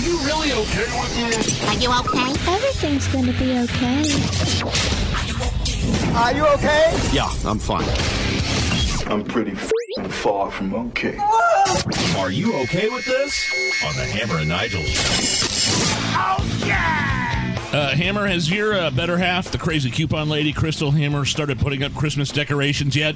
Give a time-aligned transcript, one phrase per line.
[0.00, 1.62] You really okay with this?
[1.68, 2.30] Are you okay?
[2.50, 4.04] Everything's gonna be okay.
[6.14, 6.98] Are you okay?
[7.12, 7.84] Yeah, I'm fine.
[9.10, 11.18] I'm pretty f***ing far from okay.
[12.16, 13.82] Are you okay with this?
[13.84, 15.84] On the Hammer and Nigel show.
[16.16, 17.19] Oh, yeah!
[17.72, 21.84] Uh, Hammer, has your uh, better half, the crazy coupon lady, Crystal Hammer, started putting
[21.84, 23.14] up Christmas decorations yet?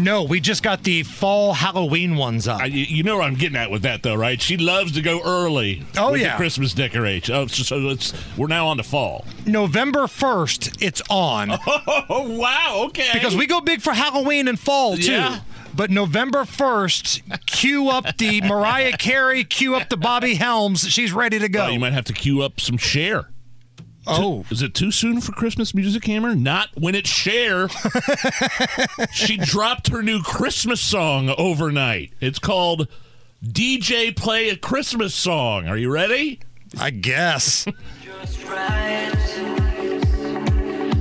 [0.00, 2.60] No, we just got the fall Halloween ones up.
[2.60, 4.42] I, you know what I'm getting at with that, though, right?
[4.42, 5.84] She loves to go early.
[5.96, 6.32] Oh, with yeah.
[6.32, 7.32] The Christmas decoration.
[7.36, 9.24] Oh, so, so it's we're now on to fall.
[9.46, 11.52] November 1st, it's on.
[12.14, 12.84] Oh, wow.
[12.88, 13.08] Okay.
[13.12, 15.12] Because we go big for Halloween and fall, too.
[15.12, 15.40] Yeah.
[15.74, 20.88] But November 1st, cue up the Mariah Carey, cue up the Bobby Helms.
[20.88, 21.66] She's ready to go.
[21.66, 23.28] Oh, you might have to queue up some Cher.
[24.06, 24.44] Oh.
[24.50, 26.34] Is it too soon for Christmas music, Hammer?
[26.34, 27.68] Not when it's Cher.
[29.12, 32.12] she dropped her new Christmas song overnight.
[32.20, 32.88] It's called
[33.44, 35.66] DJ Play a Christmas Song.
[35.66, 36.40] Are you ready?
[36.78, 37.66] I guess.
[38.02, 39.12] Just right.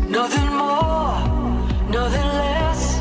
[0.09, 1.19] Nothing more,
[1.89, 2.99] nothing less.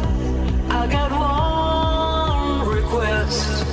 [0.70, 3.64] I got one request.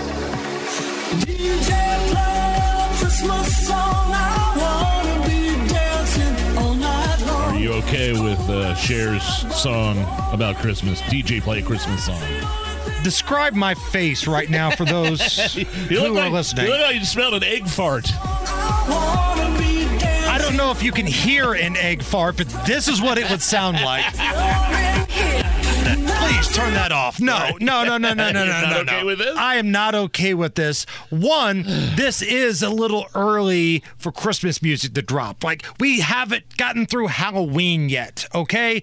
[1.21, 4.16] DJ play a Christmas song.
[8.07, 9.21] Are with uh, Cher's
[9.53, 9.97] song
[10.31, 11.01] about Christmas?
[11.01, 12.21] DJ Play a Christmas Song.
[13.03, 15.19] Describe my face right now for those
[15.53, 16.67] who look are like, listening.
[16.67, 18.05] You look like you smelled an egg fart.
[18.09, 20.29] I wanna be dancing.
[20.29, 23.29] I don't know if you can hear an egg fart, but this is what it
[23.29, 24.05] would sound like.
[25.95, 27.19] Please turn that off.
[27.19, 28.77] No, no, no, no, no, no, no, no.
[28.81, 29.05] okay no.
[29.05, 29.37] with this?
[29.37, 30.85] I am not okay with this.
[31.09, 31.63] One,
[31.95, 35.43] this is a little early for Christmas music to drop.
[35.43, 38.81] Like, we haven't gotten through Halloween yet, okay?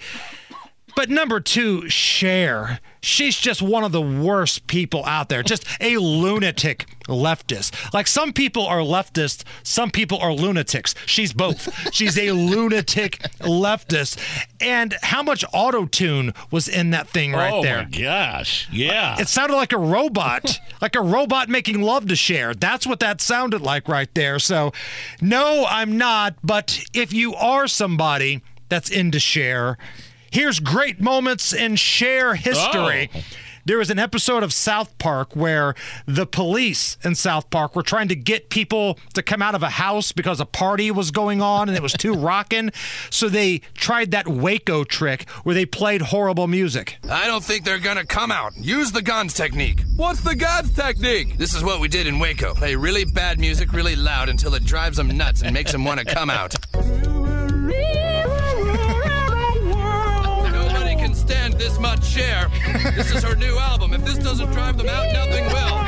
[0.96, 2.80] But number two, Cher.
[3.00, 5.42] She's just one of the worst people out there.
[5.42, 7.92] Just a lunatic leftist.
[7.92, 10.94] Like some people are leftists, some people are lunatics.
[11.04, 11.92] She's both.
[11.92, 14.18] She's a lunatic leftist.
[14.58, 17.80] And how much auto tune was in that thing right oh there?
[17.80, 18.68] Oh my gosh.
[18.72, 19.20] Yeah.
[19.20, 22.54] It sounded like a robot, like a robot making love to Cher.
[22.54, 24.38] That's what that sounded like right there.
[24.38, 24.72] So,
[25.20, 26.36] no, I'm not.
[26.42, 28.40] But if you are somebody
[28.70, 29.76] that's into Cher,
[30.34, 33.08] here's great moments in Cher history.
[33.14, 33.20] Oh.
[33.66, 35.74] There was an episode of South Park where
[36.04, 39.70] the police in South Park were trying to get people to come out of a
[39.70, 42.72] house because a party was going on and it was too rockin'.
[43.08, 46.98] So they tried that Waco trick where they played horrible music.
[47.10, 48.52] I don't think they're gonna come out.
[48.58, 49.82] Use the guns technique.
[49.96, 51.38] What's the guns technique?
[51.38, 52.52] This is what we did in Waco.
[52.52, 56.00] Play really bad music really loud until it drives them nuts and makes them want
[56.00, 56.54] to come out.
[61.64, 62.50] This much Cher.
[62.94, 63.94] This is her new album.
[63.94, 65.86] If this doesn't drive them out, nothing will.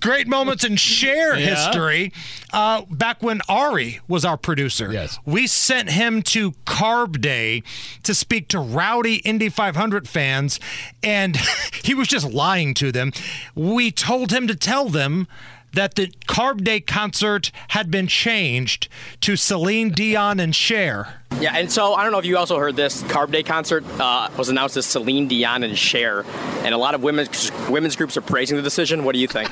[0.00, 1.46] great moments in Cher Yeah.
[1.54, 2.12] history.
[2.52, 5.20] Uh, back when Ari was our producer, Yes.
[5.24, 7.62] we sent him to Carb Day
[8.02, 10.58] to speak to rowdy Indy 500 fans,
[11.04, 11.36] and
[11.84, 13.12] he was just lying to them.
[13.54, 15.28] We told him to tell them
[15.76, 18.88] that the Carb Day concert had been changed
[19.20, 21.22] to Celine Dion and Cher.
[21.38, 23.02] Yeah, and so I don't know if you also heard this.
[23.04, 26.24] Carb Day concert uh, was announced as Celine Dion and Cher,
[26.64, 29.04] and a lot of women's women's groups are praising the decision.
[29.04, 29.48] What do you think?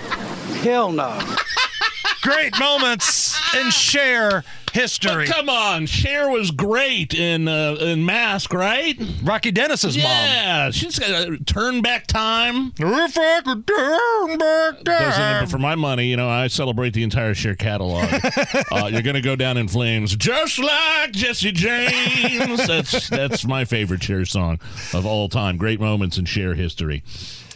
[0.62, 1.21] Hell no.
[2.25, 5.27] Great moments and Cher history.
[5.27, 8.99] Come on, Cher was great in uh, in Mask, right?
[9.23, 10.07] Rocky Dennis's mom.
[10.07, 12.73] Yeah, she's got a turn back time.
[12.79, 15.45] If I could turn back time.
[15.45, 18.09] but for my money, you know, I celebrate the entire Cher catalog.
[18.73, 22.67] uh, you're gonna go down in flames, just like Jesse James.
[22.67, 24.61] That's that's my favorite Cher song
[24.94, 25.59] of all time.
[25.59, 27.03] Great moments in Cher history.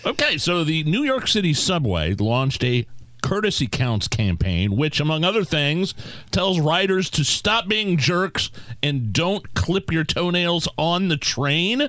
[0.05, 2.87] Okay, so the New York City subway launched a
[3.23, 5.94] courtesy counts campaign, which, among other things,
[6.31, 8.50] tells riders to stop being jerks
[8.82, 11.88] and don't clip your toenails on the train.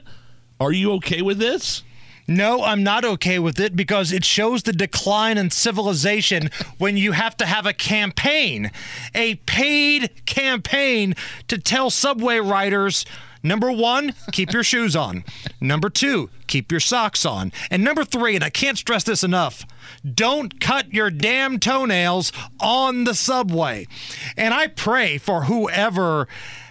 [0.59, 1.83] Are you okay with this?
[2.29, 7.13] No, I'm not okay with it because it shows the decline in civilization when you
[7.13, 8.69] have to have a campaign,
[9.15, 11.15] a paid campaign
[11.47, 13.03] to tell subway riders
[13.41, 15.23] Number one, keep your shoes on.
[15.61, 17.51] Number two, keep your socks on.
[17.71, 19.65] And number three, and I can't stress this enough,
[20.13, 23.87] don't cut your damn toenails on the subway.
[24.35, 26.27] And I pray for whoever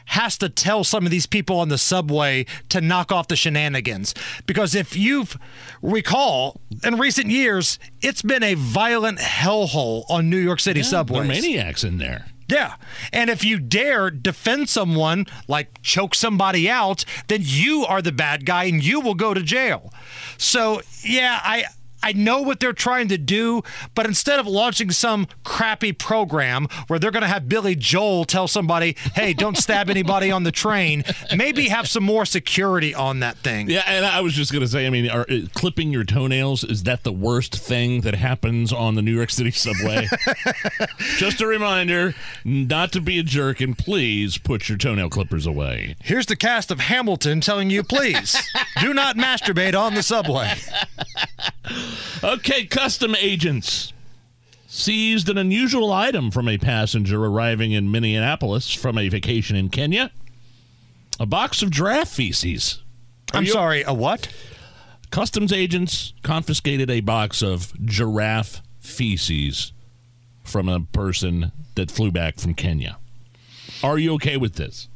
[0.06, 4.14] has to tell some of these people on the subway to knock off the shenanigans.
[4.46, 5.36] Because if you've
[5.82, 11.28] recall, in recent years, it's been a violent hellhole on New York City Yeah, subways.
[11.28, 12.26] There are maniacs in there.
[12.48, 12.76] Yeah.
[13.12, 18.46] And if you dare defend someone, like choke somebody out, then you are the bad
[18.46, 19.92] guy and you will go to jail.
[20.38, 21.64] So, yeah, I.
[22.02, 23.62] I know what they're trying to do,
[23.94, 28.48] but instead of launching some crappy program where they're going to have Billy Joel tell
[28.48, 31.04] somebody, hey, don't stab anybody on the train,
[31.34, 33.68] maybe have some more security on that thing.
[33.68, 36.64] Yeah, and I was just going to say, I mean, are, uh, clipping your toenails,
[36.64, 40.08] is that the worst thing that happens on the New York City subway?
[41.16, 42.14] just a reminder
[42.44, 45.96] not to be a jerk and please put your toenail clippers away.
[46.02, 48.36] Here's the cast of Hamilton telling you, please
[48.80, 50.54] do not masturbate on the subway.
[52.24, 53.92] Okay, custom agents
[54.66, 60.10] seized an unusual item from a passenger arriving in Minneapolis from a vacation in Kenya.
[61.20, 62.82] A box of giraffe feces.
[63.32, 64.28] Are I'm you- sorry, a what?
[65.10, 69.72] Customs agents confiscated a box of giraffe feces
[70.44, 72.98] from a person that flew back from Kenya.
[73.82, 74.88] Are you okay with this?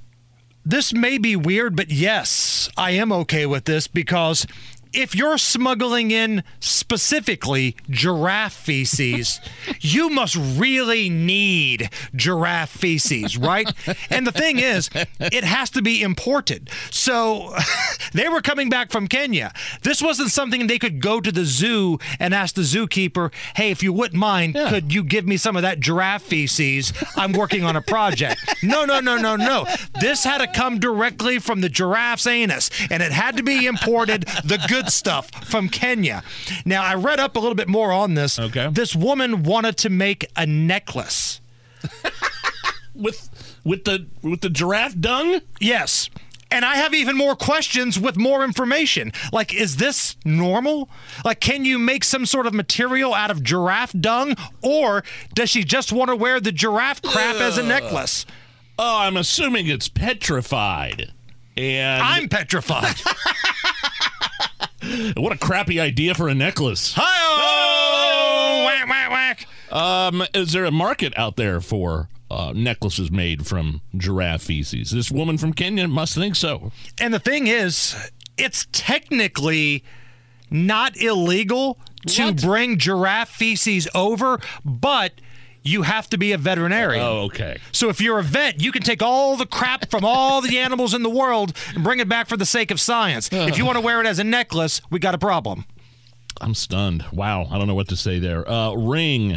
[0.65, 4.47] This may be weird, but yes, I am okay with this because
[4.93, 9.41] if you're smuggling in specifically giraffe feces,
[9.81, 13.73] you must really need giraffe feces, right?
[14.11, 14.91] and the thing is,
[15.21, 16.71] it has to be imported.
[16.91, 17.55] So
[18.12, 19.53] they were coming back from Kenya.
[19.83, 23.83] This wasn't something they could go to the zoo and ask the zookeeper, hey, if
[23.83, 26.93] you wouldn't mind, could you give me some of that giraffe feces?
[27.17, 28.41] I'm working on a project.
[28.62, 29.67] No, no, no, no, no.
[30.00, 34.23] This had to come directly from the giraffe's anus, and it had to be imported,
[34.45, 36.23] the good stuff from Kenya.
[36.64, 38.38] Now, I read up a little bit more on this.
[38.38, 38.69] Okay.
[38.70, 41.40] This woman wanted to make a necklace.
[42.94, 43.31] With
[43.64, 45.40] with the with the giraffe dung?
[45.61, 46.11] Yes.
[46.50, 49.12] And I have even more questions with more information.
[49.32, 50.90] Like, is this normal?
[51.25, 54.37] Like, can you make some sort of material out of giraffe dung?
[54.61, 55.02] Or
[55.32, 58.26] does she just want to wear the giraffe crap as a necklace?
[58.78, 61.12] Oh, I'm assuming it's petrified.
[61.56, 62.96] And I'm petrified.
[65.17, 66.93] what a crappy idea for a necklace.
[66.96, 68.64] Hi-oh!
[68.64, 69.46] Whack, whack, whack.
[69.73, 74.90] Um, is there a market out there for uh, necklaces made from giraffe feces?
[74.90, 76.73] This woman from Kenya must think so.
[77.00, 77.94] And the thing is,
[78.37, 79.84] it's technically
[80.50, 81.78] not illegal
[82.08, 82.43] to What?
[82.43, 85.12] bring giraffe feces over, but
[85.62, 87.05] you have to be a veterinarian.
[87.05, 87.59] Oh, okay.
[87.70, 90.94] So if you're a vet, you can take all the crap from all the animals
[90.94, 93.29] in the world and bring it back for the sake of science.
[93.32, 95.64] If you want to wear it as a necklace, we got a problem.
[96.41, 97.05] I'm stunned.
[97.12, 98.49] Wow, I don't know what to say there.
[98.49, 99.37] Uh, Ring,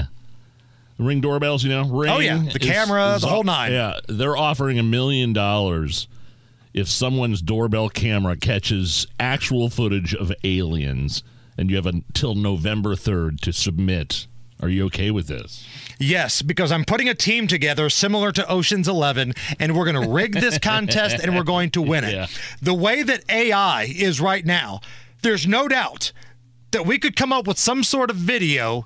[0.98, 2.10] Ring doorbells, you know, Ring.
[2.12, 2.42] Oh, yeah.
[2.52, 3.72] The camera, the whole nine.
[3.72, 6.08] Yeah, they're offering a million dollars
[6.74, 11.24] if someone's doorbell camera catches actual footage of aliens,
[11.58, 14.28] and you have until November third to submit.
[14.62, 15.66] Are you okay with this?
[16.00, 20.10] Yes, because I'm putting a team together similar to Ocean's 11, and we're going to
[20.10, 22.14] rig this contest and we're going to win it.
[22.14, 22.28] Yeah.
[22.62, 24.82] The way that AI is right now,
[25.22, 26.12] there's no doubt
[26.72, 28.86] that we could come up with some sort of video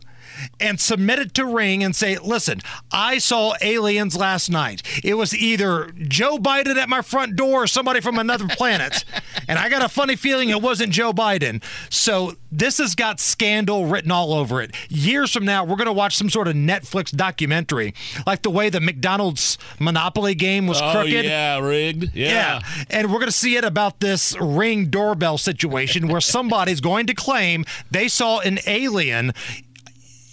[0.59, 4.81] and submit it to Ring and say, listen, I saw aliens last night.
[5.03, 9.03] It was either Joe Biden at my front door or somebody from another planet.
[9.47, 11.63] And I got a funny feeling it wasn't Joe Biden.
[11.89, 14.75] So this has got scandal written all over it.
[14.89, 17.93] Years from now, we're going to watch some sort of Netflix documentary,
[18.25, 21.25] like the way the McDonald's Monopoly game was oh crooked.
[21.25, 22.15] yeah, rigged.
[22.15, 22.61] Yeah.
[22.89, 27.13] And we're going to see it about this ring doorbell situation where somebody's going to
[27.13, 29.33] claim they saw an alien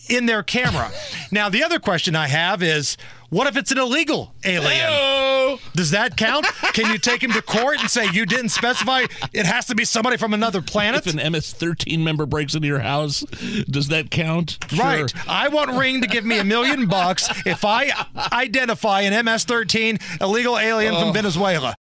[0.08, 0.90] in their camera.
[1.30, 2.96] now, the other question I have is
[3.28, 4.86] what if it's an illegal alien?
[4.88, 6.46] Oh, Does that count?
[6.74, 9.84] Can you take him to court and say you didn't specify it has to be
[9.84, 11.06] somebody from another planet?
[11.06, 13.20] if an MS-13 member breaks into your house,
[13.68, 14.58] does that count?
[14.76, 15.10] Right.
[15.10, 15.20] Sure.
[15.28, 17.90] I want Ring to give me a million bucks if I
[18.32, 21.12] identify an MS 13 illegal alien from oh.
[21.12, 21.74] Venezuela.